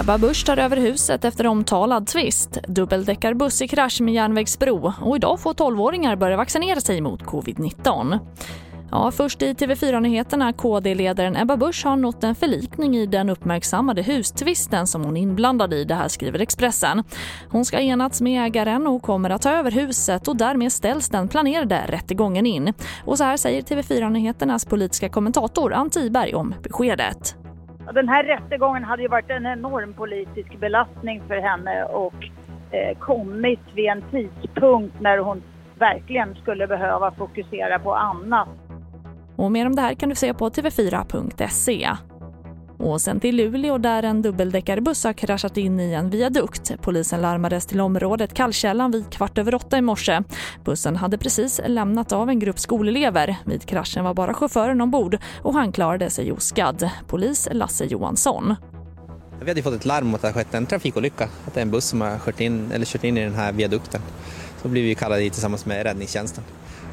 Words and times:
Ebba 0.00 0.18
Busch 0.18 0.46
tar 0.46 0.56
över 0.56 0.76
huset 0.76 1.24
efter 1.24 1.46
omtalad 1.46 2.06
tvist. 2.06 2.58
Dubbeldäckarbuss 2.68 3.62
i 3.62 3.68
krasch 3.68 4.00
med 4.00 4.14
järnvägsbro 4.14 4.92
och 5.00 5.16
idag 5.16 5.40
får 5.40 5.54
12-åringar 5.54 6.16
börja 6.16 6.36
vaccinera 6.36 6.80
sig 6.80 7.00
mot 7.00 7.22
covid-19. 7.22 8.18
Ja, 8.92 9.10
först 9.10 9.42
i 9.42 9.52
TV4-nyheterna 9.52 10.52
KD-ledaren 10.52 11.36
Ebba 11.36 11.56
Busch 11.56 11.84
har 11.84 11.96
nått 11.96 12.24
en 12.24 12.34
förlikning 12.34 12.96
i 12.96 13.06
den 13.06 13.30
uppmärksammade 13.30 14.02
hustvisten 14.02 14.86
som 14.86 15.04
hon 15.04 15.16
inblandad 15.16 15.74
i, 15.74 15.84
det 15.84 15.94
här 15.94 16.08
skriver 16.08 16.38
Expressen. 16.38 17.02
Hon 17.50 17.64
ska 17.64 17.80
enats 17.80 18.20
med 18.20 18.46
ägaren 18.46 18.86
och 18.86 19.02
kommer 19.02 19.30
att 19.30 19.42
ta 19.42 19.50
över 19.50 19.70
huset 19.70 20.28
och 20.28 20.36
därmed 20.36 20.72
ställs 20.72 21.08
den 21.08 21.28
planerade 21.28 21.84
rättegången 21.88 22.46
in. 22.46 22.72
Och 23.04 23.18
så 23.18 23.24
här 23.24 23.36
säger 23.36 23.62
TV4-nyheternas 23.62 24.68
politiska 24.68 25.08
kommentator 25.08 25.72
Ann 25.72 25.90
Tiberg 25.90 26.34
om 26.34 26.54
beskedet. 26.62 27.36
Den 27.94 28.08
här 28.08 28.24
rättegången 28.24 28.84
hade 28.84 29.02
ju 29.02 29.08
varit 29.08 29.30
en 29.30 29.46
enorm 29.46 29.92
politisk 29.92 30.60
belastning 30.60 31.22
för 31.28 31.36
henne 31.36 31.84
och 31.84 32.14
eh, 32.70 32.98
kommit 32.98 33.60
vid 33.74 33.86
en 33.86 34.02
tidpunkt 34.10 35.00
när 35.00 35.18
hon 35.18 35.42
verkligen 35.78 36.34
skulle 36.34 36.66
behöva 36.66 37.10
fokusera 37.10 37.78
på 37.78 37.94
annat. 37.94 38.48
Och 39.40 39.52
mer 39.52 39.66
om 39.66 39.76
det 39.76 39.82
här 39.82 39.94
kan 39.94 40.08
du 40.08 40.14
se 40.14 40.34
på 40.34 40.50
tv4.se. 40.50 41.90
Och 42.78 43.00
sen 43.00 43.20
till 43.20 43.36
Luleå 43.36 43.78
där 43.78 44.02
en 44.02 44.22
dubbeldäckarbuss 44.22 45.04
har 45.04 45.12
kraschat 45.12 45.56
in 45.56 45.80
i 45.80 45.92
en 45.92 46.10
viadukt. 46.10 46.72
Polisen 46.82 47.20
larmades 47.20 47.66
till 47.66 47.80
området 47.80 48.34
Kallkällan 48.34 48.90
vid 48.90 49.10
kvart 49.10 49.38
över 49.38 49.54
åtta 49.54 49.78
i 49.78 49.80
morse. 49.82 50.22
Bussen 50.64 50.96
hade 50.96 51.18
precis 51.18 51.60
lämnat 51.66 52.12
av 52.12 52.28
en 52.28 52.38
grupp 52.38 52.58
skolelever. 52.58 53.36
Vid 53.46 53.66
kraschen 53.66 54.04
var 54.04 54.14
bara 54.14 54.34
chauffören 54.34 54.80
ombord 54.80 55.18
och 55.42 55.54
han 55.54 55.72
klarade 55.72 56.10
sig 56.10 56.32
oskadd. 56.32 56.90
Polis 57.06 57.48
Lasse 57.52 57.84
Johansson. 57.84 58.56
Vi 59.42 59.50
hade 59.50 59.62
fått 59.62 59.74
ett 59.74 59.84
larm 59.84 60.06
om 60.08 60.14
att 60.14 60.20
det 60.20 60.28
hade 60.28 60.38
skett 60.38 60.54
en 60.54 60.66
trafikolycka, 60.66 61.28
att 61.46 61.54
det 61.54 61.60
är 61.60 61.62
en 61.62 61.70
buss 61.70 61.84
som 61.84 62.00
har 62.00 62.18
kört 62.18 62.40
in, 62.40 62.72
eller 62.72 62.86
kört 62.86 63.04
in 63.04 63.18
i 63.18 63.24
den 63.24 63.34
här 63.34 63.52
viadukten. 63.52 64.00
Så 64.62 64.68
blev 64.68 64.84
vi 64.84 64.94
kallade 64.94 65.22
dit 65.22 65.32
tillsammans 65.32 65.66
med 65.66 65.82
räddningstjänsten. 65.82 66.44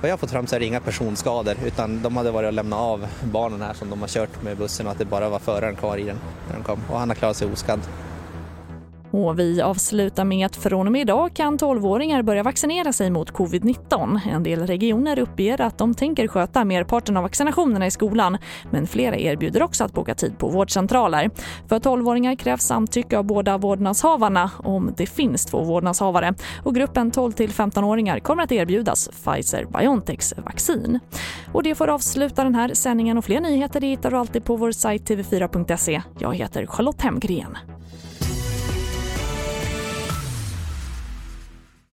Vad 0.01 0.09
jag 0.09 0.13
har 0.13 0.17
fått 0.17 0.31
fram 0.31 0.47
så 0.47 0.55
är 0.55 0.59
det 0.59 0.65
inga 0.65 0.79
personskador 0.79 1.55
utan 1.65 2.01
de 2.01 2.17
hade 2.17 2.31
varit 2.31 2.47
och 2.47 2.53
lämnat 2.53 2.79
av 2.79 3.07
barnen 3.23 3.61
här 3.61 3.73
som 3.73 3.89
de 3.89 4.01
har 4.01 4.07
kört 4.07 4.43
med 4.43 4.57
bussen 4.57 4.85
och 4.85 4.91
att 4.91 4.97
det 4.97 5.05
bara 5.05 5.29
var 5.29 5.39
föraren 5.39 5.75
kvar 5.75 5.97
i 5.97 6.03
den 6.03 6.17
när 6.47 6.55
de 6.55 6.63
kom 6.63 6.79
och 6.89 6.99
han 6.99 7.09
har 7.09 7.15
klarat 7.15 7.37
sig 7.37 7.51
oskadd. 7.51 7.79
Och 9.17 9.39
vi 9.39 9.61
avslutar 9.61 10.25
med 10.25 10.45
att 10.45 10.55
från 10.55 10.87
och 10.87 10.91
med 10.91 11.01
idag 11.01 11.33
kan 11.33 11.57
12-åringar 11.57 12.21
börja 12.21 12.43
vaccinera 12.43 12.93
sig 12.93 13.09
mot 13.09 13.33
covid-19. 13.33 14.19
En 14.29 14.43
del 14.43 14.67
regioner 14.67 15.19
uppger 15.19 15.61
att 15.61 15.77
de 15.77 15.93
tänker 15.93 16.27
sköta 16.27 16.65
merparten 16.65 17.17
av 17.17 17.23
vaccinationerna 17.23 17.87
i 17.87 17.91
skolan 17.91 18.37
men 18.71 18.87
flera 18.87 19.17
erbjuder 19.17 19.63
också 19.63 19.83
att 19.83 19.93
boka 19.93 20.15
tid 20.15 20.37
på 20.37 20.49
vårdcentraler. 20.49 21.29
För 21.69 21.79
12-åringar 21.79 22.35
krävs 22.35 22.61
samtycke 22.61 23.17
av 23.17 23.23
båda 23.23 23.57
vårdnadshavarna 23.57 24.51
om 24.57 24.93
det 24.97 25.05
finns 25.05 25.45
två 25.45 25.63
vårdnadshavare 25.63 26.33
och 26.63 26.75
gruppen 26.75 27.11
12 27.11 27.33
15-åringar 27.33 28.19
kommer 28.19 28.43
att 28.43 28.51
erbjudas 28.51 29.09
Pfizer-Biontechs 29.09 30.43
vaccin. 30.45 30.99
Och 31.53 31.63
det 31.63 31.75
får 31.75 31.87
avsluta 31.87 32.43
den 32.43 32.55
här 32.55 32.73
sändningen 32.73 33.17
och 33.17 33.25
fler 33.25 33.39
nyheter 33.39 33.81
hittar 33.81 34.11
du 34.11 34.17
alltid 34.17 34.43
på 34.43 34.55
vår 34.55 34.71
sajt 34.71 35.09
tv4.se. 35.09 36.01
Jag 36.19 36.35
heter 36.35 36.65
Charlotte 36.65 37.01
Hemgren. 37.01 37.57